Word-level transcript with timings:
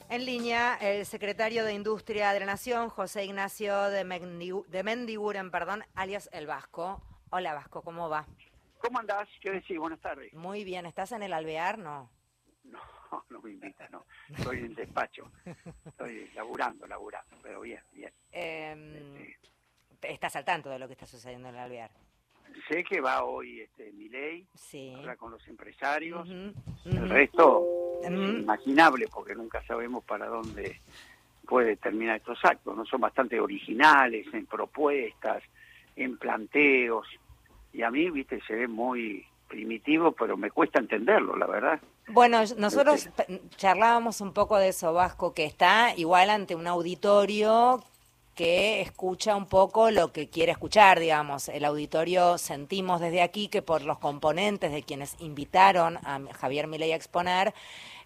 En 0.10 0.26
línea, 0.26 0.76
el 0.82 1.06
secretario 1.06 1.64
de 1.66 1.74
Industria 1.74 2.32
de 2.34 2.40
la 2.40 2.48
Nación, 2.48 2.90
José 2.90 3.26
Ignacio 3.26 3.90
de, 3.92 4.04
Mendigu- 4.06 4.66
de 4.66 4.82
Mendiguren, 4.84 5.52
perdón, 5.52 5.84
alias 5.94 6.30
El 6.34 6.48
Vasco. 6.48 7.04
Hola 7.30 7.54
Vasco, 7.54 7.84
¿cómo 7.84 8.10
va? 8.10 8.26
¿Cómo 8.80 8.98
andás? 9.00 9.28
¿Qué 9.42 9.52
decís? 9.52 9.78
Buenas 9.78 10.00
tardes. 10.02 10.34
Muy 10.34 10.64
bien, 10.64 10.88
¿estás 10.88 11.12
en 11.12 11.22
el 11.22 11.32
alvear? 11.34 11.78
No. 11.78 12.10
No, 13.12 13.24
no 13.30 13.42
me 13.42 13.52
invitas, 13.52 13.90
no. 13.92 14.06
Estoy 14.36 14.60
en 14.60 14.66
el 14.66 14.76
despacho. 14.76 15.32
Estoy 15.86 16.30
laburando, 16.36 16.86
laburando, 16.88 17.36
pero 17.42 17.62
bien, 17.62 17.82
bien. 17.94 18.12
Eh, 18.32 19.36
estás 20.04 20.36
al 20.36 20.46
tanto 20.46 20.70
de 20.70 20.80
lo 20.80 20.88
que 20.88 20.94
está 20.94 21.06
sucediendo 21.06 21.50
en 21.50 21.56
el 21.56 21.62
alvear. 21.62 21.92
Sé 22.68 22.84
que 22.84 23.00
va 23.02 23.24
hoy 23.24 23.62
este 23.62 23.92
Milei, 23.94 24.46
Sí. 24.56 24.94
habla 24.96 25.16
con 25.16 25.32
los 25.32 25.48
empresarios. 25.48 26.28
El 26.30 27.10
resto 27.10 27.68
es 28.02 28.10
Ujú. 28.12 28.22
inimaginable 28.32 29.08
porque 29.08 29.36
nunca 29.36 29.64
sabemos 29.66 30.04
para 30.04 30.28
dónde 30.28 30.80
puede 31.48 31.76
terminar 31.78 32.18
estos 32.18 32.40
actos. 32.46 32.76
No 32.76 32.86
son 32.86 33.02
bastante 33.02 33.40
originales 33.40 34.28
en 34.34 34.46
propuestas, 34.46 35.44
en 35.96 36.18
planteos. 36.18 37.08
Y 37.74 37.82
a 37.82 37.92
mí, 37.92 38.10
viste, 38.10 38.40
se 38.48 38.54
ve 38.56 38.68
muy 38.68 39.26
primitivo, 39.48 40.12
pero 40.12 40.38
me 40.38 40.52
cuesta 40.52 40.80
entenderlo, 40.80 41.36
la 41.36 41.48
verdad. 41.48 41.80
Bueno, 42.10 42.42
nosotros 42.58 43.10
charlábamos 43.56 44.22
un 44.22 44.34
poco 44.34 44.58
de 44.58 44.70
eso, 44.70 44.94
Vasco, 44.94 45.34
que 45.34 45.46
está 45.46 45.94
igual 45.96 46.30
ante 46.30 46.56
un 46.56 46.68
auditorio 46.68 47.84
que 48.36 48.80
escucha 48.82 49.36
un 49.36 49.48
poco 49.48 49.92
lo 49.92 50.14
que 50.14 50.30
quiere 50.30 50.54
escuchar, 50.54 51.00
digamos. 51.00 51.50
El 51.50 51.66
auditorio 51.66 52.38
sentimos 52.38 53.02
desde 53.02 53.22
aquí 53.22 53.50
que 53.50 53.62
por 53.62 53.84
los 53.84 54.00
componentes 54.00 54.72
de 54.72 54.82
quienes 54.82 55.18
invitaron 55.20 55.98
a 55.98 56.22
Javier 56.40 56.68
Milei 56.68 56.94
a 56.94 56.96
exponer, 56.96 57.54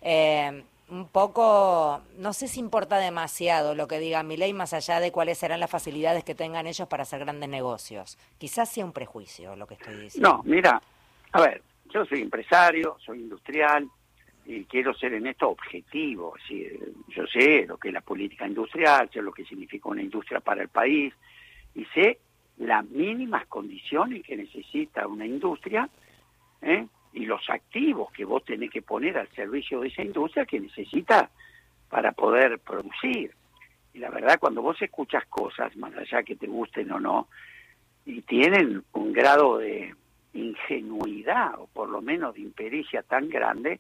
eh, 0.01 0.63
un 0.89 1.07
poco, 1.07 2.01
no 2.17 2.33
sé 2.33 2.47
si 2.47 2.59
importa 2.59 2.97
demasiado 2.97 3.73
lo 3.73 3.88
que 3.88 4.00
diga 4.00 4.22
Milei, 4.23 4.53
más 4.53 4.73
allá 4.73 5.00
de 5.00 5.11
cuáles 5.11 5.38
serán 5.38 5.59
las 5.59 5.69
facilidades 5.69 6.23
que 6.23 6.35
tengan 6.35 6.67
ellos 6.67 6.88
para 6.88 7.03
hacer 7.03 7.19
grandes 7.19 7.50
negocios. 7.50 8.17
Quizás 8.38 8.69
sea 8.69 8.85
un 8.85 8.91
prejuicio 8.91 9.56
lo 9.56 9.66
que 9.66 9.75
estoy 9.75 9.95
diciendo. 9.95 10.29
No, 10.29 10.44
mira, 10.44 10.81
a 11.31 11.41
ver, 11.41 11.61
yo 11.94 12.06
soy 12.06 12.22
empresario, 12.22 12.97
soy 13.06 13.19
industrial 13.19 13.88
y 14.45 14.65
quiero 14.65 14.93
ser 14.93 15.13
en 15.13 15.27
esto 15.27 15.49
objetivo. 15.49 16.35
Yo 17.07 17.25
sé 17.27 17.65
lo 17.67 17.77
que 17.77 17.89
es 17.89 17.93
la 17.93 18.01
política 18.01 18.47
industrial, 18.47 19.09
sé 19.11 19.21
lo 19.21 19.31
que 19.31 19.45
significa 19.45 19.89
una 19.89 20.01
industria 20.01 20.39
para 20.39 20.61
el 20.61 20.69
país 20.69 21.13
y 21.75 21.85
sé 21.85 22.19
las 22.57 22.85
mínimas 22.85 23.45
condiciones 23.47 24.23
que 24.23 24.37
necesita 24.37 25.07
una 25.07 25.25
industria 25.25 25.89
¿eh? 26.61 26.85
y 27.13 27.25
los 27.25 27.49
activos 27.49 28.11
que 28.11 28.25
vos 28.25 28.43
tenés 28.43 28.69
que 28.69 28.81
poner 28.81 29.17
al 29.17 29.29
servicio 29.29 29.81
de 29.81 29.87
esa 29.87 30.03
industria 30.03 30.45
que 30.45 30.59
necesita 30.59 31.29
para 31.89 32.11
poder 32.11 32.59
producir. 32.59 33.31
Y 33.93 33.99
la 33.99 34.09
verdad, 34.09 34.39
cuando 34.39 34.61
vos 34.61 34.81
escuchas 34.81 35.25
cosas, 35.27 35.75
más 35.77 35.95
allá 35.95 36.23
que 36.23 36.35
te 36.35 36.47
gusten 36.47 36.91
o 36.91 36.99
no, 36.99 37.27
y 38.05 38.21
tienen 38.21 38.83
un 38.91 39.13
grado 39.13 39.59
de 39.59 39.95
ingenuidad 40.33 41.59
o 41.59 41.67
por 41.67 41.89
lo 41.89 42.01
menos 42.01 42.33
de 42.33 42.41
impericia 42.41 43.03
tan 43.03 43.29
grande 43.29 43.79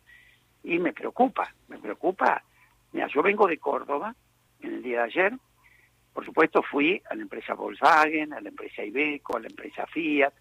y 0.63 0.79
me 0.79 0.93
preocupa, 0.93 1.53
me 1.67 1.77
preocupa. 1.77 2.43
Mira, 2.91 3.07
yo 3.07 3.21
vengo 3.21 3.47
de 3.47 3.57
Córdoba 3.57 4.15
en 4.61 4.73
el 4.75 4.83
día 4.83 4.99
de 4.99 5.03
ayer, 5.05 5.33
por 6.13 6.25
supuesto 6.25 6.61
fui 6.61 7.01
a 7.09 7.15
la 7.15 7.23
empresa 7.23 7.55
Volkswagen, 7.55 8.33
a 8.33 8.41
la 8.41 8.49
empresa 8.49 8.83
Ibeco, 8.83 9.35
a 9.35 9.39
la 9.39 9.47
empresa 9.47 9.85
Fiat, 9.87 10.33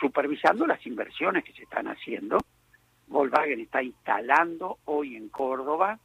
supervisando 0.00 0.66
las 0.66 0.84
inversiones 0.86 1.44
que 1.44 1.52
se 1.52 1.64
están 1.64 1.88
haciendo. 1.88 2.38
Volkswagen 3.06 3.60
está 3.60 3.82
instalando 3.82 4.78
hoy 4.86 5.16
en 5.16 5.28
Córdoba 5.28 5.98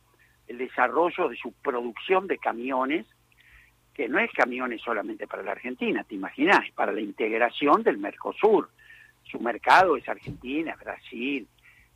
el 0.48 0.58
desarrollo 0.58 1.30
de 1.30 1.38
su 1.38 1.54
producción 1.54 2.28
de 2.28 2.38
camiones 2.38 3.06
que 3.94 4.10
no 4.10 4.20
es 4.20 4.32
camiones 4.32 4.82
solamente 4.82 5.28
para 5.28 5.44
la 5.44 5.52
Argentina, 5.52 6.04
te 6.04 6.16
imaginas, 6.16 6.70
para 6.76 6.92
la 6.92 7.02
integración 7.02 7.84
del 7.84 8.00
Mercosur. 8.00 8.70
Su 9.24 9.40
mercado 9.40 9.96
es 9.96 10.10
Argentina, 10.10 10.76
Brasil, 10.76 11.48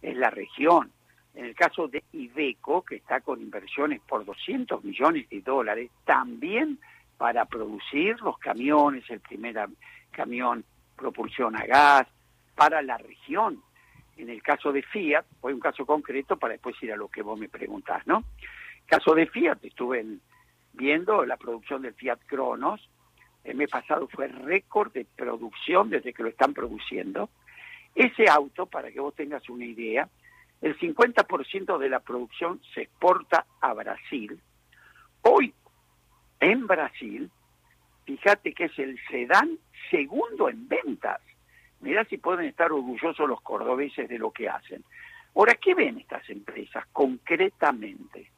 es 0.01 0.15
la 0.15 0.29
región. 0.29 0.91
En 1.37 1.45
el 1.45 1.53
caso 1.53 1.87
de 1.87 2.03
Iveco, 2.13 2.83
que 2.83 2.95
está 2.95 3.21
con 3.21 3.39
inversiones 3.39 4.01
por 4.01 4.25
200 4.25 4.83
millones 4.83 5.29
de 5.29 5.41
dólares, 5.41 5.91
también 6.03 6.79
para 7.15 7.45
producir 7.45 8.19
los 8.21 8.39
camiones, 8.39 9.07
el 9.11 9.19
primer 9.19 9.67
camión 10.09 10.65
propulsión 10.95 11.55
a 11.55 11.63
gas, 11.67 12.07
para 12.55 12.81
la 12.81 12.97
región. 12.97 13.61
En 14.17 14.31
el 14.31 14.41
caso 14.41 14.71
de 14.71 14.81
Fiat, 14.81 15.25
fue 15.39 15.53
un 15.53 15.59
caso 15.59 15.85
concreto 15.85 16.37
para 16.37 16.53
después 16.53 16.75
ir 16.81 16.91
a 16.91 16.95
lo 16.97 17.07
que 17.07 17.21
vos 17.21 17.39
me 17.39 17.49
preguntás, 17.49 18.05
¿no? 18.07 18.23
Caso 18.87 19.13
de 19.13 19.27
Fiat, 19.27 19.63
estuve 19.63 19.99
en- 19.99 20.19
viendo 20.73 21.23
la 21.23 21.37
producción 21.37 21.83
del 21.83 21.93
Fiat 21.93 22.19
Cronos. 22.25 22.89
El 23.43 23.57
mes 23.57 23.69
pasado 23.69 24.07
fue 24.07 24.27
récord 24.27 24.91
de 24.91 25.05
producción 25.05 25.91
desde 25.91 26.13
que 26.13 26.23
lo 26.23 26.29
están 26.29 26.55
produciendo. 26.55 27.29
Ese 27.93 28.27
auto, 28.27 28.65
para 28.65 28.91
que 28.91 28.99
vos 28.99 29.13
tengas 29.13 29.47
una 29.49 29.65
idea, 29.65 30.09
el 30.62 30.78
50% 30.78 31.78
de 31.78 31.90
la 31.90 32.00
producción 32.00 32.62
se 32.73 32.81
exporta 32.81 33.45
a 33.62 33.73
Brasil. 33.73 34.40
Hoy, 35.22 35.53
en 36.40 36.68
Brasil, 36.68 37.29
fíjate 38.06 38.53
que 38.53 38.66
es 38.66 38.79
el 38.79 39.00
sedán 39.09 39.57
segundo 39.91 40.50
en 40.50 40.68
ventas. 40.68 41.22
Mirá 41.81 42.06
si 42.06 42.18
pueden 42.18 42.45
estar 42.45 42.72
orgullosos 42.72 43.28
los 43.28 43.41
cordobeses 43.41 44.09
de 44.09 44.18
lo 44.18 44.31
que 44.31 44.50
hacen. 44.50 44.83
Ahora, 45.36 45.54
¿qué 45.56 45.75
ven 45.75 46.00
estas 46.00 46.27
empresas 46.30 46.86
concretamente? 46.92 48.31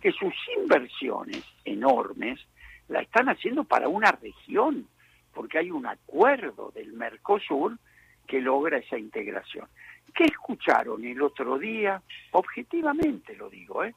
Que 0.00 0.12
sus 0.12 0.34
inversiones 0.56 1.42
enormes 1.64 2.40
la 2.88 3.00
están 3.00 3.28
haciendo 3.28 3.64
para 3.64 3.88
una 3.88 4.12
región, 4.12 4.88
porque 5.34 5.58
hay 5.58 5.70
un 5.70 5.86
acuerdo 5.86 6.70
del 6.74 6.92
Mercosur 6.94 7.78
que 8.26 8.40
logra 8.40 8.78
esa 8.78 8.98
integración. 8.98 9.68
¿Qué 10.16 10.24
escucharon 10.24 11.04
el 11.04 11.20
otro 11.20 11.58
día? 11.58 12.02
Objetivamente 12.32 13.36
lo 13.36 13.50
digo, 13.50 13.84
¿eh? 13.84 13.94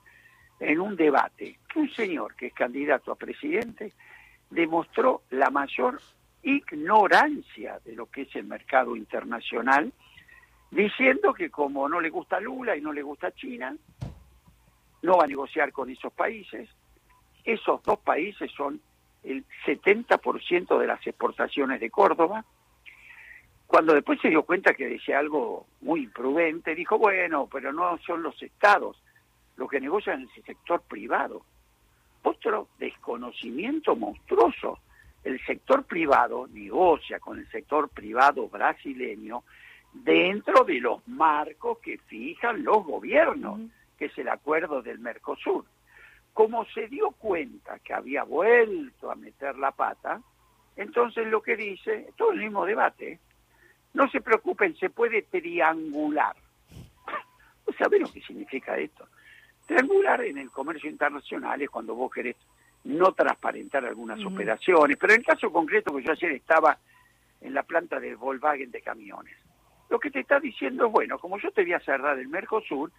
en 0.60 0.82
un 0.82 0.98
debate, 0.98 1.60
que 1.72 1.80
un 1.80 1.90
señor 1.92 2.36
que 2.36 2.48
es 2.48 2.54
candidato 2.54 3.14
a 3.14 3.16
presidente 3.16 3.94
demostró 4.50 5.22
la 5.30 5.50
mayor 5.50 6.02
ignorancia 6.44 7.80
de 7.86 7.94
lo 7.94 8.08
que 8.08 8.24
es 8.24 8.36
el 8.36 8.44
mercado 8.44 8.98
internacional, 8.98 9.94
diciendo 10.72 11.34
que 11.34 11.50
como 11.50 11.88
no 11.88 12.02
le 12.02 12.10
gusta 12.10 12.42
Lula 12.42 12.76
y 12.76 12.82
no 12.82 12.92
le 12.92 13.02
gusta 13.02 13.32
China, 13.32 13.74
no 15.02 15.18
va 15.18 15.24
a 15.24 15.28
negociar 15.28 15.72
con 15.72 15.90
esos 15.90 16.12
países. 16.12 16.70
Esos 17.46 17.82
dos 17.84 18.00
países 18.00 18.52
son 18.52 18.82
el 19.24 19.46
70% 19.66 20.78
de 20.78 20.88
las 20.88 21.06
exportaciones 21.08 21.80
de 21.80 21.90
Córdoba. 21.90 22.44
Cuando 23.70 23.94
después 23.94 24.20
se 24.20 24.30
dio 24.30 24.42
cuenta 24.42 24.74
que 24.74 24.88
decía 24.88 25.20
algo 25.20 25.68
muy 25.82 26.06
imprudente, 26.06 26.74
dijo, 26.74 26.98
bueno, 26.98 27.48
pero 27.52 27.72
no 27.72 28.00
son 28.00 28.24
los 28.24 28.42
estados 28.42 29.00
los 29.58 29.70
que 29.70 29.80
negocian 29.80 30.22
en 30.22 30.28
el 30.28 30.44
sector 30.44 30.82
privado. 30.82 31.44
Otro 32.24 32.70
desconocimiento 32.80 33.96
monstruoso. 33.96 34.80
El 35.24 35.40
sector 35.46 35.84
privado 35.84 36.48
negocia 36.48 37.20
con 37.20 37.38
el 37.38 37.48
sector 37.52 37.90
privado 37.90 38.50
brasileño 38.50 39.44
dentro 39.94 40.64
de 40.64 40.80
los 40.80 41.08
marcos 41.08 41.78
que 41.78 42.00
fijan 42.00 42.64
los 42.64 42.84
gobiernos, 42.84 43.60
que 44.00 44.06
es 44.06 44.18
el 44.18 44.30
acuerdo 44.30 44.82
del 44.82 44.98
Mercosur. 44.98 45.64
Como 46.34 46.66
se 46.66 46.88
dio 46.88 47.12
cuenta 47.12 47.78
que 47.78 47.94
había 47.94 48.24
vuelto 48.24 49.12
a 49.12 49.16
meter 49.16 49.60
la 49.60 49.70
pata, 49.70 50.24
entonces 50.76 51.28
lo 51.28 51.44
que 51.44 51.56
dice, 51.56 52.08
todo 52.18 52.32
el 52.32 52.40
mismo 52.40 52.66
debate, 52.66 53.20
no 53.94 54.10
se 54.10 54.22
preocupen, 54.22 54.76
se 54.78 54.90
puede 54.90 55.24
triangular. 55.24 56.36
¿Saben 57.78 58.04
lo 58.04 58.12
que 58.12 58.22
significa 58.22 58.78
esto? 58.78 59.08
Triangular 59.66 60.22
en 60.22 60.38
el 60.38 60.50
comercio 60.50 60.90
internacional 60.90 61.62
es 61.62 61.70
cuando 61.70 61.96
vos 61.96 62.12
querés 62.12 62.36
no 62.86 63.12
transparentar 63.12 63.86
algunas 63.86 64.24
operaciones, 64.26 64.98
pero 64.98 65.14
en 65.14 65.20
el 65.20 65.26
caso 65.26 65.52
concreto 65.52 65.96
que 65.96 66.04
yo 66.04 66.12
ayer 66.12 66.32
estaba 66.32 66.78
en 67.42 67.54
la 67.54 67.64
planta 67.64 68.00
del 68.00 68.16
Volkswagen 68.16 68.72
de 68.72 68.82
camiones, 68.82 69.38
lo 69.90 70.00
que 70.00 70.12
te 70.12 70.22
está 70.22 70.40
diciendo 70.40 70.86
es, 70.86 70.92
bueno, 70.92 71.20
como 71.20 71.38
yo 71.40 71.52
te 71.52 71.64
voy 71.64 71.74
a 71.74 71.80
cerrar 71.80 72.18
el 72.18 72.28
Mercosur, 72.28 72.92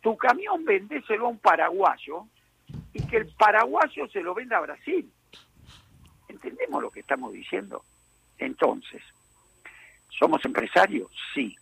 tu 0.00 0.16
camión 0.16 0.64
vendéselo 0.64 1.26
a 1.26 1.30
un 1.30 1.38
paraguayo 1.38 2.26
y 2.92 3.06
que 3.06 3.18
el 3.18 3.26
paraguayo 3.36 4.08
se 4.08 4.22
lo 4.22 4.34
venda 4.34 4.58
a 4.58 4.62
Brasil. 4.62 5.10
¿Entendemos 6.28 6.82
lo 6.82 6.90
que 6.90 7.00
estamos 7.00 7.32
diciendo? 7.32 7.84
Entonces, 8.38 9.02
¿somos 10.18 10.44
empresarios? 10.44 11.10
Sí. 11.34 11.56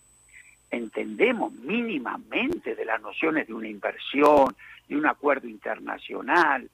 ¿Entendemos 0.71 1.53
mínimamente 1.53 2.75
de 2.75 2.85
las 2.85 3.01
nociones 3.01 3.47
de 3.49 3.55
una 3.55 3.69
inversión, 3.69 4.55
de 4.89 4.97
un 4.97 5.07
acuerdo 5.07 5.49
internacional? 5.49 6.71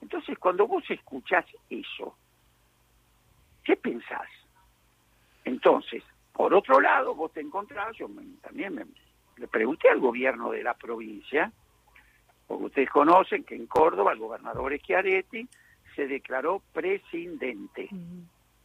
Entonces, 0.00 0.38
cuando 0.38 0.66
vos 0.66 0.84
escuchás 0.88 1.44
eso, 1.68 2.16
¿qué 3.64 3.76
pensás? 3.76 4.28
Entonces, 5.44 6.04
por 6.32 6.54
otro 6.54 6.80
lado, 6.80 7.14
vos 7.14 7.32
te 7.32 7.40
encontrás, 7.40 7.96
yo 7.96 8.08
también 8.42 8.74
me, 8.74 8.84
le 9.36 9.48
pregunté 9.48 9.88
al 9.88 9.98
gobierno 9.98 10.50
de 10.50 10.62
la 10.62 10.74
provincia, 10.74 11.50
porque 12.46 12.64
ustedes 12.64 12.90
conocen 12.90 13.44
que 13.44 13.56
en 13.56 13.66
Córdoba 13.66 14.12
el 14.12 14.18
gobernador 14.18 14.76
Schiaretti 14.78 15.48
se 15.96 16.06
declaró 16.06 16.62
prescindente. 16.72 17.88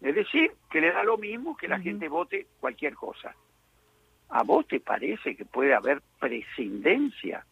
Es 0.03 0.15
decir, 0.15 0.51
que 0.69 0.81
le 0.81 0.91
da 0.91 1.01
lo 1.03 1.17
mismo 1.17 1.55
que 1.55 1.69
la 1.69 1.79
gente 1.79 2.09
vote 2.09 2.47
cualquier 2.59 2.93
cosa. 2.93 3.33
¿A 4.29 4.43
vos 4.43 4.67
te 4.67 4.81
parece 4.81 5.33
que 5.37 5.45
puede 5.45 5.73
haber 5.73 6.01
prescindencia 6.19 7.45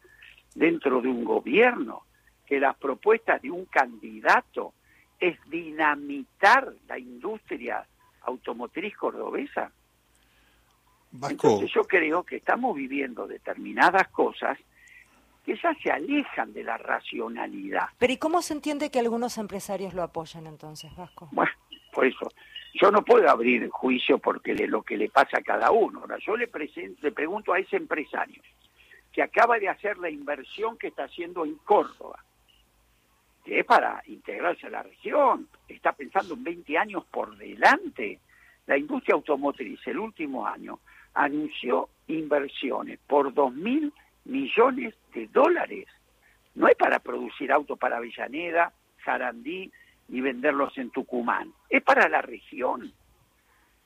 dentro 0.54 1.02
de 1.02 1.08
un 1.08 1.24
gobierno? 1.24 2.04
Que 2.46 2.60
las 2.60 2.76
propuestas 2.76 3.42
de 3.42 3.52
un 3.52 3.66
candidato 3.66 4.74
es 5.18 5.38
dinamitar 5.50 6.74
la 6.90 7.00
industria 7.00 7.88
automotriz 8.24 8.98
cordobesa? 8.98 9.72
Entonces 11.30 11.72
yo 11.74 11.84
creo 11.86 12.24
que 12.24 12.36
estamos 12.36 12.76
viviendo 12.76 13.28
determinadas 13.28 14.10
cosas 14.10 14.58
que 15.46 15.56
ya 15.56 15.74
se 15.82 15.90
alejan 15.90 16.52
de 16.52 16.66
la 16.66 16.78
racionalidad. 16.78 17.88
Pero 17.98 18.12
¿y 18.12 18.18
cómo 18.18 18.42
se 18.42 18.54
entiende 18.54 18.92
que 18.92 19.00
algunos 19.00 19.38
empresarios 19.38 19.94
lo 19.94 20.04
apoyan 20.04 20.48
entonces, 20.48 20.94
Vasco? 20.98 21.30
Bueno, 21.32 21.52
por 21.92 22.06
eso, 22.06 22.32
yo 22.74 22.92
no 22.92 23.04
puedo 23.04 23.30
abrir 23.30 23.70
juicio 23.70 24.18
porque 24.18 24.54
de 24.54 24.68
lo 24.68 24.82
que 24.82 24.98
le 24.98 25.10
pasa 25.10 25.40
a 25.40 25.44
cada 25.44 25.72
uno. 25.72 26.00
Ahora, 26.02 26.18
yo 26.20 26.38
le, 26.38 26.50
le 27.02 27.12
pregunto 27.12 27.54
a 27.54 27.60
ese 27.60 27.76
empresario 27.76 28.42
que 29.12 29.22
acaba 29.22 29.60
de 29.60 29.68
hacer 29.68 29.98
la 29.98 30.10
inversión 30.10 30.78
que 30.78 30.88
está 30.88 31.04
haciendo 31.04 31.44
en 31.46 31.56
Córdoba, 31.56 32.24
que 33.44 33.60
es 33.60 33.66
para 33.66 34.02
integrarse 34.08 34.68
a 34.68 34.70
la 34.70 34.84
región, 34.84 35.48
está 35.68 35.92
pensando 35.92 36.36
en 36.36 36.44
20 36.44 36.78
años 36.78 37.04
por 37.12 37.36
delante. 37.36 38.20
La 38.68 38.78
industria 38.78 39.16
automotriz 39.16 39.80
el 39.88 40.00
último 40.00 40.48
año 40.48 40.80
anunció 41.14 41.90
inversiones 42.08 43.00
por 43.06 43.34
2 43.34 43.54
mil 43.54 43.92
millones 44.26 44.96
de 45.14 45.28
dólares. 45.28 45.88
No 46.56 46.68
es 46.68 46.76
para 46.76 47.00
producir 47.00 47.52
autos 47.52 47.78
para 47.78 47.98
Avellaneda, 47.98 48.72
Sarandí 49.04 49.72
y 50.12 50.22
venderlos 50.22 50.78
en 50.78 50.92
Tucumán. 50.92 51.54
Es 51.70 51.82
para 51.82 52.08
la 52.10 52.22
región. 52.22 52.92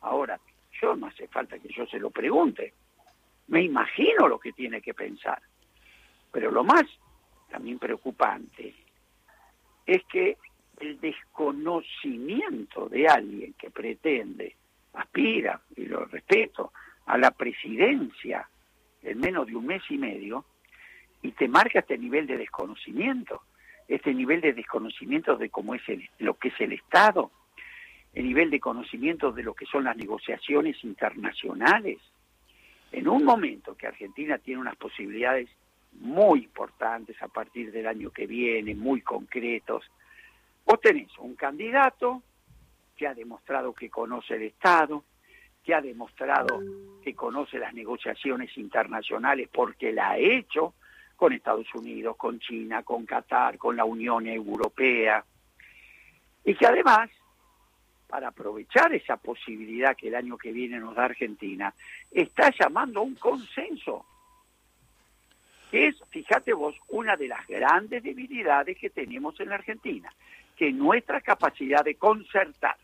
Ahora, 0.01 0.39
yo 0.81 0.95
no 0.95 1.07
hace 1.07 1.27
falta 1.27 1.59
que 1.59 1.69
yo 1.69 1.85
se 1.85 1.99
lo 1.99 2.09
pregunte. 2.09 2.73
Me 3.47 3.61
imagino 3.61 4.27
lo 4.27 4.39
que 4.39 4.51
tiene 4.51 4.81
que 4.81 4.93
pensar. 4.93 5.41
Pero 6.31 6.51
lo 6.51 6.63
más 6.63 6.83
también 7.49 7.77
preocupante 7.77 8.73
es 9.85 10.03
que 10.05 10.37
el 10.79 10.99
desconocimiento 10.99 12.89
de 12.89 13.07
alguien 13.07 13.53
que 13.53 13.69
pretende, 13.69 14.55
aspira, 14.93 15.61
y 15.75 15.85
lo 15.85 16.05
respeto, 16.05 16.73
a 17.05 17.17
la 17.17 17.31
presidencia 17.31 18.49
en 19.03 19.19
menos 19.19 19.45
de 19.45 19.55
un 19.55 19.67
mes 19.67 19.83
y 19.89 19.97
medio 19.97 20.43
y 21.21 21.31
te 21.31 21.47
marca 21.47 21.79
este 21.79 21.97
nivel 21.97 22.25
de 22.25 22.37
desconocimiento, 22.37 23.43
este 23.87 24.13
nivel 24.13 24.41
de 24.41 24.53
desconocimiento 24.53 25.37
de 25.37 25.49
cómo 25.49 25.75
es 25.75 25.81
lo 26.19 26.35
que 26.35 26.49
es 26.49 26.59
el 26.59 26.73
Estado, 26.73 27.31
el 28.13 28.25
nivel 28.25 28.49
de 28.49 28.59
conocimiento 28.59 29.31
de 29.31 29.43
lo 29.43 29.53
que 29.53 29.65
son 29.65 29.83
las 29.83 29.97
negociaciones 29.97 30.83
internacionales. 30.83 31.99
En 32.91 33.07
un 33.07 33.23
momento 33.23 33.75
que 33.75 33.87
Argentina 33.87 34.37
tiene 34.37 34.61
unas 34.61 34.75
posibilidades 34.77 35.49
muy 35.99 36.43
importantes 36.43 37.21
a 37.21 37.27
partir 37.27 37.71
del 37.71 37.87
año 37.87 38.11
que 38.11 38.25
viene, 38.25 38.73
muy 38.73 39.01
concretos, 39.01 39.83
vos 40.65 40.79
tenés 40.81 41.09
un 41.19 41.35
candidato 41.35 42.23
que 42.95 43.07
ha 43.07 43.13
demostrado 43.13 43.73
que 43.73 43.89
conoce 43.89 44.35
el 44.35 44.43
Estado, 44.43 45.03
que 45.63 45.73
ha 45.73 45.81
demostrado 45.81 46.61
que 47.03 47.13
conoce 47.13 47.57
las 47.57 47.73
negociaciones 47.73 48.55
internacionales 48.57 49.49
porque 49.51 49.91
la 49.91 50.11
ha 50.11 50.17
hecho 50.17 50.73
con 51.15 51.33
Estados 51.33 51.73
Unidos, 51.73 52.15
con 52.17 52.39
China, 52.39 52.83
con 52.83 53.05
Qatar, 53.05 53.57
con 53.57 53.75
la 53.75 53.85
Unión 53.85 54.27
Europea, 54.27 55.23
y 56.43 56.53
que 56.55 56.65
además, 56.67 57.09
para 58.07 58.27
aprovechar 58.27 58.93
esa 58.93 59.17
posibilidad 59.17 59.95
que 59.95 60.09
el 60.09 60.15
año 60.15 60.37
que 60.37 60.51
viene 60.51 60.79
nos 60.79 60.95
da 60.95 61.05
Argentina, 61.05 61.73
está 62.11 62.51
llamando 62.57 62.99
a 62.99 63.03
un 63.03 63.15
consenso, 63.15 64.05
que 65.71 65.87
es, 65.87 65.95
fíjate 66.09 66.53
vos, 66.53 66.75
una 66.89 67.15
de 67.17 67.27
las 67.27 67.45
grandes 67.47 68.03
debilidades 68.03 68.77
que 68.77 68.89
tenemos 68.89 69.39
en 69.39 69.49
la 69.49 69.55
Argentina, 69.55 70.13
que 70.55 70.71
nuestra 70.71 71.21
capacidad 71.21 71.83
de 71.83 71.95
concertar. 71.95 72.77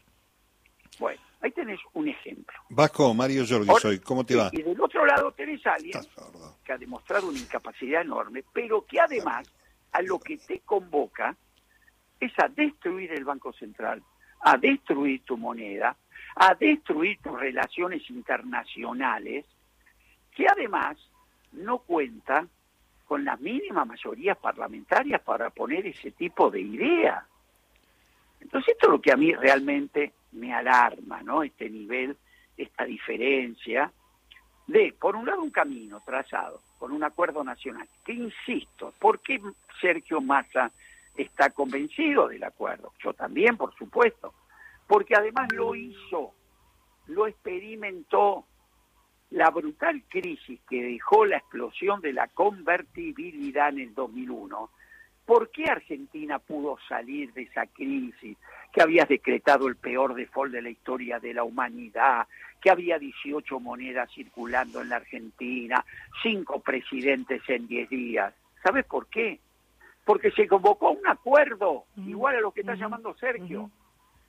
Bueno, 0.99 1.21
Ahí 1.41 1.51
tenés 1.51 1.79
un 1.93 2.07
ejemplo. 2.07 2.55
Vasco, 2.69 3.13
Mario 3.13 3.43
Jordi 3.47 3.67
soy, 3.81 3.99
¿cómo 3.99 4.23
te 4.23 4.35
va? 4.35 4.49
Y 4.51 4.61
del 4.61 4.79
otro 4.79 5.05
lado 5.05 5.31
tenés 5.31 5.65
a 5.65 5.73
alguien 5.73 5.99
que 6.63 6.71
ha 6.71 6.77
demostrado 6.77 7.29
una 7.29 7.39
incapacidad 7.39 8.01
enorme, 8.01 8.43
pero 8.53 8.85
que 8.85 8.99
además 8.99 9.51
a 9.91 10.01
lo 10.03 10.19
que 10.19 10.37
te 10.37 10.59
convoca 10.59 11.35
es 12.19 12.31
a 12.37 12.47
destruir 12.47 13.11
el 13.11 13.25
Banco 13.25 13.51
Central, 13.53 14.03
a 14.41 14.57
destruir 14.57 15.23
tu 15.23 15.35
moneda, 15.35 15.95
a 16.35 16.53
destruir 16.53 17.19
tus 17.21 17.39
relaciones 17.39 18.07
internacionales, 18.11 19.45
que 20.35 20.45
además 20.47 20.97
no 21.53 21.79
cuenta 21.79 22.47
con 23.05 23.25
las 23.25 23.39
mínimas 23.41 23.87
mayorías 23.87 24.37
parlamentarias 24.37 25.21
para 25.21 25.49
poner 25.49 25.87
ese 25.87 26.11
tipo 26.11 26.51
de 26.51 26.61
idea. 26.61 27.25
Entonces 28.39 28.73
esto 28.73 28.87
es 28.87 28.91
lo 28.91 29.01
que 29.01 29.11
a 29.11 29.17
mí 29.17 29.33
realmente 29.33 30.13
me 30.31 30.53
alarma, 30.53 31.21
¿no? 31.21 31.43
Este 31.43 31.69
nivel, 31.69 32.17
esta 32.57 32.85
diferencia 32.85 33.91
de, 34.67 34.93
por 34.99 35.15
un 35.15 35.25
lado, 35.25 35.41
un 35.41 35.51
camino 35.51 36.01
trazado 36.05 36.61
con 36.77 36.91
un 36.91 37.03
acuerdo 37.03 37.43
nacional, 37.43 37.87
que 38.03 38.13
insisto, 38.13 38.93
¿por 38.99 39.19
qué 39.19 39.39
Sergio 39.79 40.21
Massa 40.21 40.71
está 41.15 41.49
convencido 41.49 42.27
del 42.27 42.43
acuerdo? 42.43 42.93
Yo 43.03 43.13
también, 43.13 43.57
por 43.57 43.75
supuesto, 43.75 44.33
porque 44.87 45.15
además 45.15 45.49
lo 45.53 45.75
hizo, 45.75 46.33
lo 47.07 47.27
experimentó. 47.27 48.45
La 49.31 49.49
brutal 49.49 50.03
crisis 50.09 50.59
que 50.69 50.83
dejó 50.83 51.25
la 51.25 51.37
explosión 51.37 52.01
de 52.01 52.11
la 52.11 52.27
convertibilidad 52.27 53.69
en 53.69 53.79
el 53.79 53.93
2001 53.93 54.69
¿Por 55.31 55.49
qué 55.49 55.63
Argentina 55.63 56.39
pudo 56.39 56.77
salir 56.89 57.31
de 57.31 57.43
esa 57.43 57.65
crisis? 57.65 58.37
Que 58.69 58.81
había 58.81 59.05
decretado 59.05 59.69
el 59.69 59.77
peor 59.77 60.13
default 60.13 60.51
de 60.51 60.61
la 60.61 60.69
historia 60.69 61.21
de 61.21 61.33
la 61.33 61.45
humanidad, 61.45 62.27
que 62.59 62.69
había 62.69 62.99
18 62.99 63.61
monedas 63.61 64.11
circulando 64.13 64.81
en 64.81 64.89
la 64.89 64.97
Argentina, 64.97 65.85
cinco 66.21 66.59
presidentes 66.59 67.41
en 67.47 67.65
10 67.65 67.89
días. 67.89 68.33
¿Sabes 68.61 68.83
por 68.83 69.07
qué? 69.07 69.39
Porque 70.03 70.31
se 70.31 70.49
convocó 70.49 70.91
un 70.91 71.07
acuerdo, 71.07 71.85
igual 71.95 72.35
a 72.35 72.41
lo 72.41 72.51
que 72.51 72.59
está 72.59 72.75
llamando 72.75 73.15
Sergio. 73.17 73.71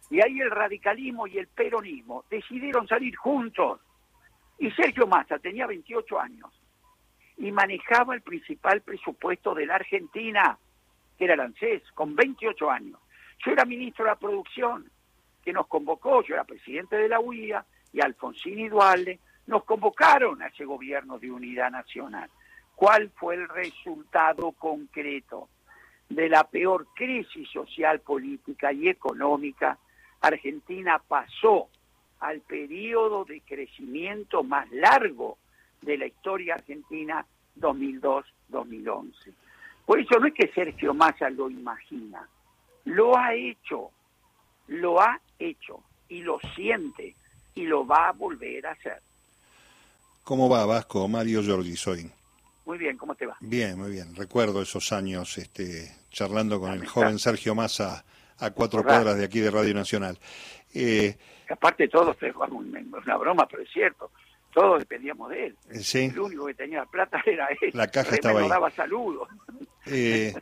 Y 0.08 0.20
ahí 0.20 0.38
el 0.38 0.52
radicalismo 0.52 1.26
y 1.26 1.36
el 1.36 1.48
peronismo 1.48 2.26
decidieron 2.30 2.86
salir 2.86 3.16
juntos. 3.16 3.80
Y 4.56 4.70
Sergio 4.70 5.08
Massa 5.08 5.40
tenía 5.40 5.66
28 5.66 6.20
años 6.20 6.52
y 7.38 7.50
manejaba 7.50 8.14
el 8.14 8.20
principal 8.20 8.82
presupuesto 8.82 9.52
de 9.52 9.66
la 9.66 9.74
Argentina, 9.74 10.56
era 11.24 11.34
el 11.34 11.82
con 11.94 12.14
28 12.14 12.70
años. 12.70 12.98
Yo 13.44 13.52
era 13.52 13.64
ministro 13.64 14.04
de 14.04 14.10
la 14.10 14.16
producción, 14.16 14.90
que 15.42 15.52
nos 15.52 15.66
convocó, 15.66 16.22
yo 16.22 16.34
era 16.34 16.44
presidente 16.44 16.96
de 16.96 17.08
la 17.08 17.20
UIA, 17.20 17.64
y 17.92 18.00
Alfonsín 18.00 18.58
y 18.60 18.68
Dualde 18.68 19.18
nos 19.46 19.64
convocaron 19.64 20.40
a 20.42 20.46
ese 20.46 20.64
gobierno 20.64 21.18
de 21.18 21.30
unidad 21.30 21.70
nacional. 21.70 22.30
¿Cuál 22.74 23.10
fue 23.10 23.34
el 23.34 23.48
resultado 23.48 24.52
concreto 24.52 25.48
de 26.08 26.28
la 26.28 26.44
peor 26.44 26.86
crisis 26.94 27.48
social, 27.50 28.00
política 28.00 28.72
y 28.72 28.88
económica? 28.88 29.78
Argentina 30.20 31.00
pasó 31.06 31.68
al 32.20 32.40
periodo 32.40 33.24
de 33.24 33.40
crecimiento 33.40 34.42
más 34.42 34.70
largo 34.70 35.38
de 35.80 35.98
la 35.98 36.06
historia 36.06 36.54
argentina 36.54 37.26
2002-2011. 37.58 39.34
Por 39.86 40.00
eso 40.00 40.18
no 40.18 40.26
es 40.26 40.34
que 40.34 40.50
Sergio 40.54 40.94
Massa 40.94 41.28
lo 41.30 41.50
imagina, 41.50 42.28
lo 42.84 43.16
ha 43.16 43.34
hecho, 43.34 43.90
lo 44.68 45.00
ha 45.00 45.20
hecho 45.38 45.82
y 46.08 46.20
lo 46.20 46.38
siente 46.54 47.14
y 47.54 47.64
lo 47.64 47.86
va 47.86 48.08
a 48.08 48.12
volver 48.12 48.66
a 48.66 48.72
hacer. 48.72 49.00
¿Cómo 50.24 50.48
va 50.48 50.64
Vasco? 50.66 51.08
Mario 51.08 51.42
Giorgi 51.42 51.76
soy. 51.76 52.10
Muy 52.64 52.78
bien, 52.78 52.96
¿cómo 52.96 53.14
te 53.14 53.26
va? 53.26 53.36
Bien, 53.40 53.76
muy 53.76 53.90
bien. 53.90 54.14
Recuerdo 54.14 54.62
esos 54.62 54.92
años 54.92 55.36
este, 55.36 55.90
charlando 56.10 56.60
con 56.60 56.72
el 56.72 56.86
joven 56.86 57.18
Sergio 57.18 57.54
Massa 57.54 58.04
a 58.38 58.50
cuatro 58.50 58.84
cuadras 58.84 59.16
de 59.16 59.24
aquí 59.24 59.40
de 59.40 59.50
Radio 59.50 59.74
Nacional. 59.74 60.18
Eh, 60.72 61.16
Aparte 61.50 61.88
todos, 61.88 62.16
es 62.22 62.34
una 62.34 63.16
broma, 63.16 63.46
pero 63.50 63.62
es 63.62 63.70
cierto, 63.70 64.10
todos 64.52 64.78
dependíamos 64.80 65.30
de 65.30 65.46
él. 65.46 65.56
Sí. 65.80 66.04
El 66.04 66.20
único 66.20 66.46
que 66.46 66.54
tenía 66.54 66.84
plata 66.84 67.22
era 67.26 67.48
él. 67.60 67.70
La 67.72 67.88
caja 67.88 68.14
estaba 68.14 68.40
ahí. 68.40 68.48
daba 68.48 68.70
saludos. 68.70 69.28
Eh, 69.84 70.32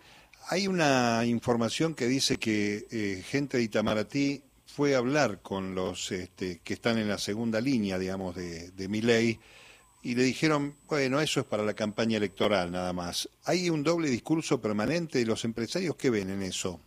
hay 0.50 0.68
una 0.68 1.24
información 1.24 1.94
que 1.94 2.04
dice 2.06 2.36
que 2.36 2.84
eh, 2.90 3.22
gente 3.22 3.56
de 3.56 3.62
Itamaraty 3.62 4.42
fue 4.66 4.94
a 4.94 4.98
hablar 4.98 5.40
con 5.40 5.74
los 5.74 6.12
este, 6.12 6.60
que 6.62 6.74
están 6.74 6.98
en 6.98 7.08
la 7.08 7.16
segunda 7.16 7.58
línea, 7.58 7.98
digamos, 7.98 8.36
de, 8.36 8.70
de 8.72 8.88
mi 8.88 9.00
ley, 9.00 9.40
y 10.02 10.14
le 10.14 10.24
dijeron, 10.24 10.74
bueno, 10.86 11.20
eso 11.20 11.40
es 11.40 11.46
para 11.46 11.62
la 11.62 11.72
campaña 11.72 12.18
electoral 12.18 12.70
nada 12.70 12.92
más. 12.92 13.30
¿Hay 13.46 13.70
un 13.70 13.82
doble 13.82 14.10
discurso 14.10 14.60
permanente 14.60 15.18
de 15.18 15.24
los 15.24 15.44
empresarios? 15.46 15.96
¿Qué 15.96 16.10
ven 16.10 16.28
en 16.28 16.42
eso? 16.42 16.78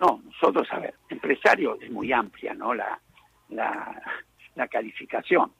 No, 0.00 0.22
nosotros, 0.24 0.66
a 0.70 0.78
ver, 0.78 0.94
empresario 1.10 1.78
es 1.80 1.90
muy 1.90 2.12
amplia, 2.12 2.54
¿no? 2.54 2.72
La, 2.72 2.98
la, 3.50 4.02
la 4.54 4.68
calificación. 4.68 5.52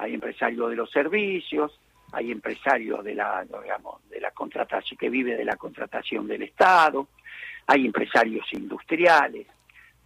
Hay 0.00 0.14
empresarios 0.14 0.70
de 0.70 0.76
los 0.76 0.90
servicios, 0.90 1.78
hay 2.12 2.32
empresarios 2.32 3.04
de 3.04 3.14
la, 3.14 3.44
digamos, 3.44 4.08
de 4.08 4.18
la 4.18 4.30
contratación, 4.30 4.98
que 4.98 5.10
vive 5.10 5.36
de 5.36 5.44
la 5.44 5.56
contratación 5.56 6.26
del 6.26 6.42
Estado, 6.42 7.08
hay 7.66 7.84
empresarios 7.84 8.46
industriales, 8.52 9.46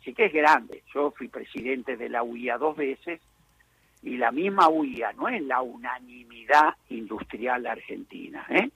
sí 0.05 0.13
que 0.13 0.27
es 0.27 0.33
grande. 0.33 0.83
Yo 0.93 1.13
fui 1.13 1.29
presidente 1.29 1.97
de 1.97 2.09
la 2.09 2.23
UIA 2.23 2.59
dos 2.59 2.77
veces 2.77 3.21
y 4.03 4.17
la 4.17 4.33
misma 4.33 4.69
UIA 4.69 5.13
no 5.13 5.29
es 5.29 5.41
la 5.43 5.63
unanimidad 5.63 6.75
industrial 6.91 7.65
argentina. 7.67 8.45
¿eh? 8.51 8.71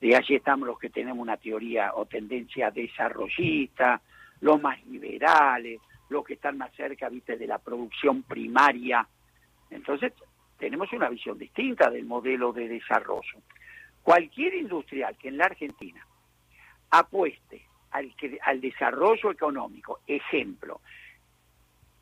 De 0.00 0.16
allí 0.16 0.34
estamos 0.34 0.66
los 0.66 0.78
que 0.78 0.90
tenemos 0.90 1.22
una 1.22 1.36
teoría 1.36 1.92
o 1.94 2.04
tendencia 2.06 2.70
desarrollista, 2.70 4.00
los 4.40 4.60
más 4.60 4.84
liberales, 4.86 5.80
los 6.08 6.24
que 6.24 6.34
están 6.34 6.58
más 6.58 6.74
cerca, 6.74 7.08
viste, 7.08 7.36
de 7.36 7.46
la 7.46 7.58
producción 7.58 8.22
primaria. 8.24 9.06
Entonces, 9.70 10.12
tenemos 10.58 10.92
una 10.92 11.08
visión 11.08 11.38
distinta 11.38 11.90
del 11.90 12.04
modelo 12.04 12.52
de 12.52 12.68
desarrollo. 12.68 13.38
Cualquier 14.02 14.54
industrial 14.54 15.16
que 15.16 15.28
en 15.28 15.38
la 15.38 15.46
Argentina 15.46 16.04
apueste 16.90 17.66
al, 17.90 18.12
al 18.42 18.60
desarrollo 18.60 19.30
económico, 19.30 20.00
ejemplo, 20.06 20.80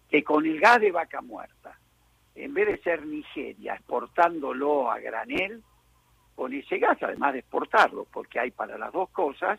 que 0.09 0.23
con 0.23 0.47
el 0.47 0.61
gas 0.61 0.81
de 0.81 0.93
vaca 0.93 1.21
muerta 1.21 1.79
en 2.37 2.53
vez 2.53 2.67
de 2.67 2.79
ser 2.79 3.05
Nigeria 3.07 3.75
exportándolo 3.75 4.91
a 4.91 4.99
granel, 4.99 5.63
con 6.35 6.53
ese 6.53 6.79
gas, 6.79 6.99
además 7.03 7.33
de 7.33 7.39
exportarlo, 7.41 8.07
porque 8.13 8.39
hay 8.39 8.51
para 8.51 8.77
las 8.77 8.93
dos 8.93 9.09
cosas, 9.09 9.59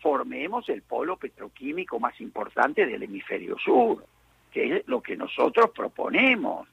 formemos 0.00 0.68
el 0.68 0.82
polo 0.82 1.16
petroquímico 1.16 1.98
más 1.98 2.20
importante 2.20 2.84
del 2.84 3.02
hemisferio 3.02 3.56
sur, 3.58 4.04
que 4.52 4.76
es 4.76 4.88
lo 4.88 5.00
que 5.00 5.16
nosotros 5.16 5.70
proponemos, 5.74 6.68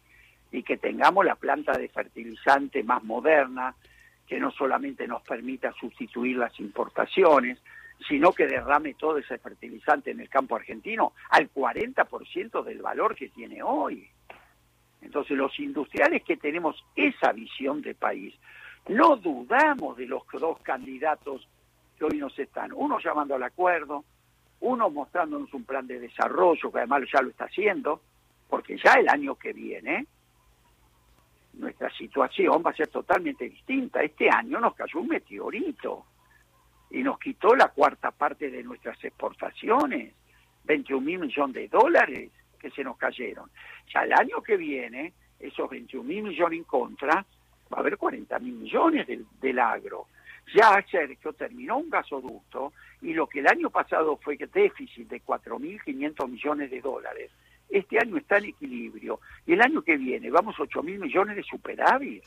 y 0.53 0.61
que 0.61 0.77
tengamos 0.77 1.25
la 1.25 1.35
planta 1.35 1.73
de 1.73 1.89
fertilizante 1.89 2.83
más 2.83 3.03
moderna, 3.03 3.75
que 4.27 4.39
no 4.39 4.51
solamente 4.51 5.07
nos 5.07 5.23
permita 5.23 5.73
sustituir 5.73 6.37
las 6.37 6.57
importaciones, 6.59 7.59
sino 8.07 8.31
que 8.31 8.45
derrame 8.45 8.93
todo 8.93 9.17
ese 9.17 9.39
fertilizante 9.39 10.11
en 10.11 10.19
el 10.19 10.29
campo 10.29 10.55
argentino 10.55 11.13
al 11.31 11.51
40% 11.51 12.63
del 12.63 12.81
valor 12.83 13.15
que 13.15 13.29
tiene 13.29 13.63
hoy. 13.63 14.07
Entonces 15.01 15.35
los 15.35 15.59
industriales 15.59 16.23
que 16.23 16.37
tenemos 16.37 16.85
esa 16.95 17.31
visión 17.33 17.81
de 17.81 17.95
país, 17.95 18.35
no 18.89 19.15
dudamos 19.15 19.97
de 19.97 20.05
los 20.05 20.21
dos 20.33 20.59
candidatos 20.59 21.47
que 21.97 22.05
hoy 22.05 22.17
nos 22.19 22.37
están, 22.37 22.71
uno 22.73 22.99
llamando 22.99 23.35
al 23.35 23.43
acuerdo, 23.43 24.05
uno 24.59 24.89
mostrándonos 24.91 25.51
un 25.53 25.63
plan 25.63 25.87
de 25.87 25.99
desarrollo, 25.99 26.71
que 26.71 26.77
además 26.77 27.01
ya 27.11 27.23
lo 27.23 27.29
está 27.29 27.45
haciendo, 27.45 28.01
porque 28.47 28.77
ya 28.77 28.93
el 28.93 29.09
año 29.09 29.35
que 29.35 29.51
viene 29.51 30.05
nuestra 31.53 31.89
situación 31.91 32.63
va 32.65 32.71
a 32.71 32.75
ser 32.75 32.87
totalmente 32.87 33.47
distinta. 33.49 34.01
Este 34.01 34.29
año 34.29 34.59
nos 34.59 34.75
cayó 34.75 34.99
un 34.99 35.07
meteorito 35.07 36.05
y 36.89 37.03
nos 37.03 37.19
quitó 37.19 37.55
la 37.55 37.69
cuarta 37.69 38.11
parte 38.11 38.49
de 38.49 38.63
nuestras 38.63 39.03
exportaciones, 39.03 40.13
21 40.65 41.01
mil 41.01 41.19
millones 41.19 41.55
de 41.55 41.67
dólares 41.67 42.31
que 42.59 42.71
se 42.71 42.83
nos 42.83 42.97
cayeron. 42.97 43.49
Ya 43.93 44.01
el 44.01 44.13
año 44.13 44.41
que 44.41 44.57
viene, 44.57 45.13
esos 45.39 45.69
21 45.69 46.03
mil 46.03 46.23
millones 46.23 46.59
en 46.59 46.63
contra, 46.65 47.25
va 47.73 47.77
a 47.77 47.79
haber 47.79 47.97
40 47.97 48.39
mil 48.39 48.53
millones 48.53 49.07
del, 49.41 49.59
agro. 49.59 50.07
Ya 50.53 50.83
Sergio 50.89 51.33
terminó 51.33 51.77
un 51.77 51.89
gasoducto 51.89 52.73
y 53.01 53.13
lo 53.13 53.27
que 53.27 53.39
el 53.39 53.47
año 53.47 53.69
pasado 53.69 54.17
fue 54.17 54.37
déficit 54.37 55.09
de 55.09 55.21
4.500 55.21 56.29
millones 56.29 56.69
de 56.69 56.81
dólares, 56.81 57.31
este 57.69 57.99
año 57.99 58.17
está 58.17 58.37
en 58.37 58.45
equilibrio 58.45 59.19
y 59.45 59.53
el 59.53 59.61
año 59.61 59.81
que 59.81 59.97
viene 59.97 60.29
vamos 60.29 60.55
a 60.59 60.63
8 60.63 60.83
mil 60.83 60.99
millones 60.99 61.35
de 61.35 61.43
superávit. 61.43 62.23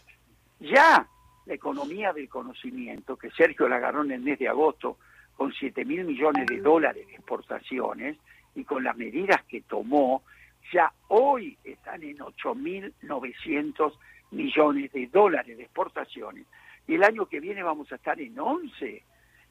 Ya 0.60 1.06
la 1.46 1.54
economía 1.54 2.12
del 2.12 2.28
conocimiento, 2.28 3.16
que 3.16 3.30
Sergio 3.30 3.68
la 3.68 3.76
agarró 3.76 4.02
en 4.02 4.10
el 4.12 4.20
mes 4.20 4.38
de 4.38 4.48
agosto 4.48 4.98
con 5.36 5.52
7 5.52 5.84
mil 5.84 6.04
millones 6.04 6.46
de 6.46 6.60
dólares 6.60 7.06
de 7.06 7.14
exportaciones, 7.14 8.16
y 8.56 8.64
con 8.64 8.82
las 8.82 8.96
medidas 8.96 9.42
que 9.44 9.60
tomó, 9.60 10.22
ya 10.72 10.90
hoy 11.08 11.56
están 11.62 12.02
en 12.02 12.18
8.900 12.18 13.92
millones 14.30 14.92
de 14.92 15.06
dólares 15.06 15.56
de 15.56 15.64
exportaciones. 15.64 16.46
Y 16.88 16.94
el 16.94 17.04
año 17.04 17.26
que 17.26 17.38
viene 17.38 17.62
vamos 17.62 17.92
a 17.92 17.96
estar 17.96 18.18
en 18.20 18.38
11. 18.38 19.02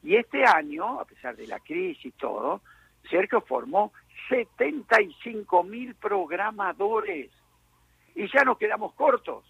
Y 0.03 0.15
este 0.15 0.43
año, 0.43 0.99
a 0.99 1.05
pesar 1.05 1.35
de 1.35 1.47
la 1.47 1.59
crisis 1.59 2.05
y 2.05 2.11
todo, 2.11 2.61
Sergio 3.09 3.41
formó 3.41 3.93
75 4.29 5.63
mil 5.63 5.95
programadores. 5.95 7.31
Y 8.15 8.27
ya 8.31 8.43
nos 8.43 8.57
quedamos 8.57 8.93
cortos. 8.93 9.45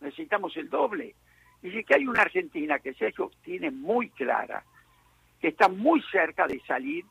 Necesitamos 0.00 0.56
el 0.56 0.68
doble. 0.68 1.14
Y 1.62 1.84
que 1.84 1.94
hay 1.94 2.06
una 2.06 2.22
Argentina 2.22 2.78
que 2.78 2.94
Sergio 2.94 3.30
tiene 3.42 3.70
muy 3.70 4.10
clara, 4.10 4.64
que 5.40 5.48
está 5.48 5.68
muy 5.68 6.02
cerca 6.10 6.46
de 6.46 6.60
salir 6.60 7.04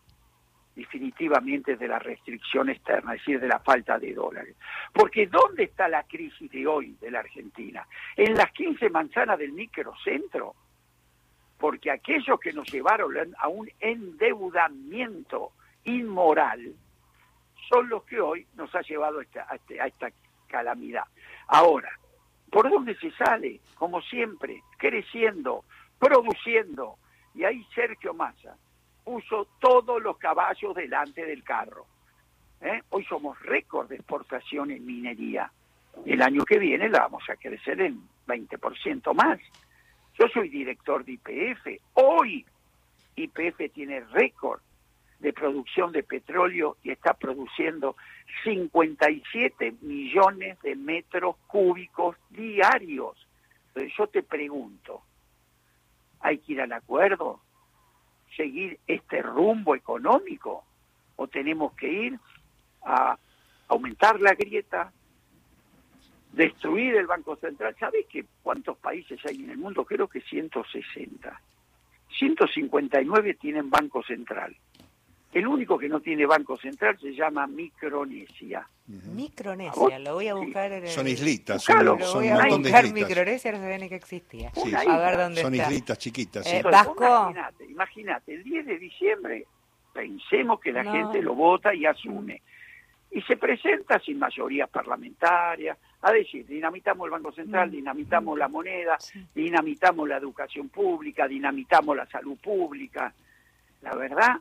definitivamente 0.77 1.75
de 1.75 1.87
la 1.87 1.97
restricción 1.97 2.69
externa, 2.69 3.15
es 3.15 3.21
decir, 3.21 3.39
de 3.39 3.47
la 3.47 3.59
falta 3.59 3.97
de 3.97 4.13
dólares. 4.13 4.55
Porque 4.93 5.25
¿dónde 5.25 5.63
está 5.63 5.87
la 5.89 6.03
crisis 6.03 6.49
de 6.51 6.67
hoy 6.67 6.95
de 7.01 7.09
la 7.11 7.19
Argentina? 7.19 7.85
En 8.15 8.35
las 8.35 8.51
15 8.51 8.89
manzanas 8.89 9.39
del 9.39 9.53
microcentro. 9.53 10.55
Porque 11.57 11.89
aquellos 11.89 12.39
que 12.39 12.53
nos 12.53 12.71
llevaron 12.71 13.33
a 13.39 13.47
un 13.47 13.67
endeudamiento 13.79 15.53
inmoral 15.83 16.75
son 17.69 17.89
los 17.89 18.03
que 18.03 18.19
hoy 18.19 18.45
nos 18.55 18.73
ha 18.75 18.81
llevado 18.81 19.19
a 19.19 19.23
esta, 19.23 19.47
a 19.49 19.87
esta 19.87 20.09
calamidad. 20.47 21.03
Ahora, 21.47 21.89
¿por 22.51 22.69
dónde 22.69 22.95
se 22.95 23.11
sale? 23.11 23.59
Como 23.75 24.01
siempre, 24.01 24.63
creciendo, 24.77 25.63
produciendo. 25.99 26.97
Y 27.35 27.43
ahí 27.43 27.65
Sergio 27.75 28.13
Massa 28.13 28.55
puso 29.03 29.47
todos 29.59 30.01
los 30.01 30.17
caballos 30.17 30.75
delante 30.75 31.25
del 31.25 31.43
carro. 31.43 31.85
¿eh? 32.61 32.81
Hoy 32.89 33.05
somos 33.05 33.39
récord 33.41 33.87
de 33.87 33.95
exportación 33.95 34.71
en 34.71 34.85
minería. 34.85 35.51
El 36.05 36.21
año 36.21 36.43
que 36.43 36.59
viene 36.59 36.89
la 36.89 36.99
vamos 36.99 37.23
a 37.29 37.35
crecer 37.35 37.79
en 37.81 38.01
20% 38.27 39.13
más. 39.13 39.39
Yo 40.19 40.27
soy 40.27 40.49
director 40.49 41.05
de 41.05 41.13
IPF. 41.13 41.81
Hoy 41.93 42.45
IPF 43.15 43.71
tiene 43.73 44.01
récord 44.01 44.61
de 45.19 45.33
producción 45.33 45.91
de 45.91 46.03
petróleo 46.03 46.77
y 46.83 46.91
está 46.91 47.13
produciendo 47.13 47.95
57 48.43 49.75
millones 49.81 50.59
de 50.61 50.75
metros 50.75 51.35
cúbicos 51.47 52.15
diarios. 52.29 53.27
Entonces 53.69 53.93
yo 53.97 54.07
te 54.07 54.23
pregunto, 54.23 55.01
¿hay 56.19 56.37
que 56.39 56.53
ir 56.53 56.61
al 56.61 56.71
acuerdo? 56.71 57.41
¿Seguir 58.35 58.79
este 58.85 59.21
rumbo 59.21 59.75
económico? 59.75 60.63
¿O 61.15 61.27
tenemos 61.27 61.73
que 61.73 61.91
ir 61.91 62.19
a 62.83 63.17
aumentar 63.67 64.19
la 64.19 64.33
grieta, 64.35 64.91
destruir 66.31 66.95
el 66.95 67.07
Banco 67.07 67.35
Central? 67.37 67.75
¿Sabes 67.79 68.05
qué 68.07 68.25
cuántos 68.43 68.77
países 68.77 69.19
hay 69.25 69.43
en 69.43 69.49
el 69.49 69.57
mundo? 69.57 69.83
Creo 69.83 70.07
que 70.07 70.21
160. 70.21 71.41
159 72.17 73.33
tienen 73.35 73.69
Banco 73.69 74.03
Central. 74.03 74.55
El 75.37 75.45
único 75.47 75.77
que 75.77 75.87
no 75.87 75.99
tiene 75.99 76.25
banco 76.25 76.57
central 76.57 76.97
se 76.99 77.11
llama 77.13 77.45
Micronesia. 77.45 78.67
Micronesia, 78.87 79.99
lo 79.99 80.15
voy 80.15 80.27
a 80.29 80.33
buscar 80.33 80.71
en 80.71 80.83
el... 80.85 80.89
Son 80.89 81.07
islitas, 81.07 81.57
Buscalo. 81.57 81.91
son, 81.91 81.99
Lo 81.99 82.05
son 82.07 82.19
voy 82.21 82.27
un 82.29 82.33
a 82.33 82.39
montón 82.39 82.63
de 82.63 82.69
buscar 82.69 82.85
islitas. 82.85 83.09
Micronesia, 83.09 83.51
no 83.51 83.57
sabía 83.59 83.77
ni 83.77 83.89
que 83.89 83.95
existía. 83.95 84.51
Sí, 84.55 84.61
sí. 84.69 84.75
A 84.89 84.97
ver 84.97 85.17
dónde 85.17 85.41
Son 85.43 85.53
está. 85.53 85.67
islitas 85.67 85.97
chiquitas, 85.99 86.43
sí. 86.43 86.55
Eh, 86.55 86.57
Entonces, 86.57 86.85
Vasco. 86.87 87.03
Imagínate, 87.05 87.65
imagínate, 87.65 88.33
el 88.33 88.43
10 88.43 88.65
de 88.65 88.79
diciembre 88.79 89.45
pensemos 89.93 90.59
que 90.59 90.71
la 90.71 90.81
No. 90.83 90.91
gente 90.91 91.21
lo 91.21 91.35
vota 91.35 91.71
y 91.75 91.85
asume. 91.85 92.41
Y 93.11 93.21
se 93.21 93.37
presenta 93.37 93.99
sin 93.99 94.17
mayoría 94.17 94.65
parlamentaria 94.65 95.77
a 96.01 96.11
decir, 96.11 96.47
dinamitamos 96.47 97.05
el 97.05 97.11
Banco 97.11 97.31
Central, 97.31 97.69
Mm. 97.69 97.73
dinamitamos 97.73 98.39
la 98.39 98.47
moneda, 98.47 98.97
Sí. 98.99 99.23
dinamitamos 99.35 100.09
la 100.09 100.17
educación 100.17 100.69
pública, 100.69 101.27
dinamitamos 101.27 101.95
la 101.95 102.07
salud 102.07 102.37
pública. 102.39 103.13
La 103.83 103.93
verdad 103.95 104.37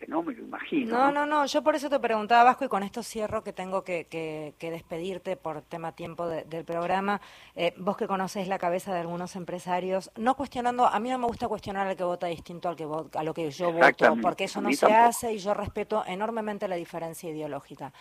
que 0.00 0.06
no 0.06 0.22
me 0.22 0.32
lo 0.32 0.42
imagino. 0.44 0.96
No, 0.96 1.12
no, 1.12 1.26
no, 1.26 1.44
yo 1.44 1.62
por 1.62 1.76
eso 1.76 1.90
te 1.90 2.00
preguntaba, 2.00 2.42
Vasco, 2.44 2.64
y 2.64 2.68
con 2.68 2.82
esto 2.82 3.02
cierro 3.02 3.44
que 3.44 3.52
tengo 3.52 3.84
que, 3.84 4.06
que- 4.06 4.54
que 4.58 4.70
despedirte 4.70 5.36
por 5.36 5.60
tema 5.60 5.92
tiempo 5.92 6.26
de- 6.26 6.44
del 6.44 6.64
programa. 6.64 7.20
Eh, 7.54 7.74
vos 7.76 7.96
que 7.98 8.06
conoces 8.06 8.48
la 8.48 8.58
cabeza 8.58 8.94
de 8.94 9.00
algunos 9.00 9.36
empresarios, 9.36 10.10
no 10.16 10.34
cuestionando, 10.36 10.86
a 10.86 10.98
mí 11.00 11.10
no 11.10 11.18
me 11.18 11.26
gusta 11.26 11.48
cuestionar 11.48 11.86
al 11.86 11.96
que 11.96 12.04
vota 12.04 12.26
distinto 12.28 12.70
al 12.70 12.76
que 12.76 12.86
vo- 12.86 13.14
a 13.14 13.22
lo 13.22 13.34
que 13.34 13.50
yo 13.50 13.72
voto, 13.72 14.16
porque 14.22 14.44
eso 14.44 14.60
no 14.62 14.72
se 14.72 14.86
tampoco. 14.86 15.04
hace 15.04 15.32
y 15.34 15.38
yo 15.38 15.52
respeto 15.52 16.02
enormemente 16.06 16.66
la 16.66 16.76
diferencia 16.76 17.28
ideológica. 17.30 17.92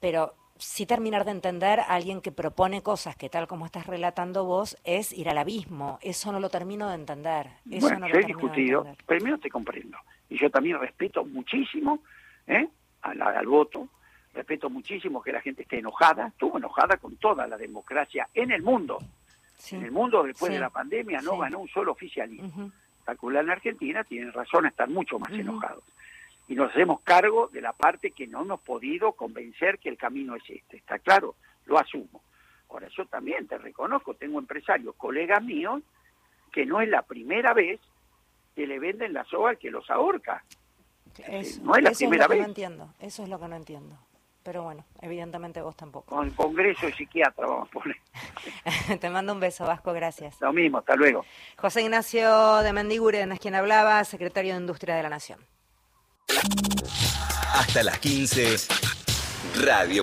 Pero 0.00 0.34
sí 0.56 0.86
terminar 0.86 1.24
de 1.24 1.32
entender 1.32 1.80
a 1.80 1.84
alguien 1.94 2.20
que 2.20 2.32
propone 2.32 2.82
cosas 2.82 3.16
que 3.16 3.28
tal 3.28 3.46
como 3.46 3.66
estás 3.66 3.86
relatando 3.86 4.44
vos 4.44 4.76
es 4.84 5.12
ir 5.12 5.28
al 5.28 5.38
abismo. 5.38 5.98
Eso 6.02 6.30
no 6.32 6.40
lo 6.40 6.48
termino 6.48 6.88
de 6.88 6.94
entender. 6.94 7.48
Eso 7.70 7.86
bueno, 7.88 8.00
no 8.00 8.08
yo 8.08 8.14
lo 8.14 8.20
he 8.20 8.24
discutido, 8.26 8.86
primero 9.06 9.38
te 9.38 9.50
comprendo, 9.50 9.98
y 10.28 10.38
yo 10.38 10.50
también 10.50 10.78
respeto 10.78 11.24
muchísimo 11.24 12.00
¿eh? 12.46 12.68
al, 13.02 13.20
al 13.20 13.46
voto, 13.46 13.88
respeto 14.32 14.70
muchísimo 14.70 15.22
que 15.22 15.32
la 15.32 15.40
gente 15.40 15.62
esté 15.62 15.78
enojada, 15.78 16.28
estuvo 16.28 16.58
enojada 16.58 16.96
con 16.98 17.16
toda 17.16 17.46
la 17.46 17.56
democracia 17.56 18.28
en 18.34 18.50
el 18.52 18.62
mundo. 18.62 18.98
Sí. 19.58 19.76
En 19.76 19.84
el 19.84 19.92
mundo 19.92 20.22
después 20.22 20.50
Sí. 20.50 20.54
de 20.54 20.60
la 20.60 20.70
pandemia 20.70 21.20
no 21.22 21.32
Sí. 21.32 21.38
ganó 21.40 21.58
un 21.60 21.68
solo 21.68 21.92
oficialismo. 21.92 22.46
Ujú. 22.48 22.70
Calcular 23.04 23.44
en 23.44 23.50
Argentina 23.50 24.02
tienen 24.04 24.32
razón 24.32 24.64
a 24.66 24.68
estar 24.68 24.88
mucho 24.88 25.18
más 25.18 25.30
enojados. 25.32 25.82
Y 26.48 26.54
nos 26.54 26.70
hacemos 26.70 27.00
cargo 27.00 27.48
de 27.48 27.60
la 27.60 27.72
parte 27.72 28.10
que 28.10 28.26
no 28.26 28.42
hemos 28.42 28.60
podido 28.60 29.12
convencer 29.12 29.78
que 29.78 29.88
el 29.88 29.96
camino 29.96 30.36
es 30.36 30.42
este. 30.48 30.76
Está 30.76 30.98
claro, 30.98 31.36
lo 31.66 31.78
asumo. 31.78 32.22
Ahora, 32.68 32.88
yo 32.96 33.06
también 33.06 33.46
te 33.46 33.56
reconozco, 33.56 34.14
tengo 34.14 34.38
empresarios, 34.38 34.94
colegas 34.96 35.42
míos, 35.42 35.82
que 36.52 36.66
no 36.66 36.80
es 36.80 36.88
la 36.88 37.02
primera 37.02 37.54
vez 37.54 37.80
que 38.54 38.66
le 38.66 38.78
venden 38.78 39.12
la 39.12 39.24
soga 39.24 39.50
al 39.50 39.58
que 39.58 39.70
los 39.70 39.88
ahorca. 39.90 40.44
Eso, 41.26 41.62
no 41.62 41.76
es 41.76 41.82
la 41.84 41.90
eso 41.90 41.98
primera 42.00 42.24
lo 42.24 42.28
que 42.30 42.34
vez. 42.34 42.42
no 42.42 42.48
entiendo. 42.48 42.94
Eso 43.00 43.22
es 43.22 43.28
lo 43.28 43.38
que 43.38 43.48
no 43.48 43.56
entiendo. 43.56 43.96
Pero 44.42 44.62
bueno, 44.62 44.84
evidentemente 45.00 45.62
vos 45.62 45.74
tampoco. 45.74 46.14
Con 46.14 46.26
el 46.26 46.34
Congreso 46.34 46.86
de 46.86 46.92
Psiquiatra, 46.92 47.46
vamos 47.46 47.68
a 47.68 47.72
poner. 47.72 47.96
Te 49.00 49.08
mando 49.08 49.32
un 49.32 49.40
beso, 49.40 49.64
Vasco, 49.64 49.92
gracias. 49.92 50.38
Lo 50.40 50.52
mismo, 50.52 50.78
hasta 50.78 50.96
luego. 50.96 51.24
José 51.56 51.80
Ignacio 51.80 52.58
de 52.58 52.72
Mendiguren 52.74 53.32
es 53.32 53.40
quien 53.40 53.54
hablaba, 53.54 54.04
secretario 54.04 54.52
de 54.54 54.60
Industria 54.60 54.96
de 54.96 55.02
la 55.02 55.08
Nación. 55.08 55.38
Hasta 57.54 57.82
las 57.82 57.98
15. 57.98 58.56
Radio 59.62 60.02